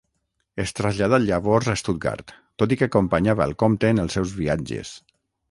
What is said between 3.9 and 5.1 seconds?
en els seus viatges.